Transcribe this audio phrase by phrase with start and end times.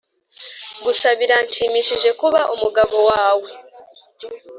[0.83, 3.49] gusa biranshimishije kuba umugabo wawe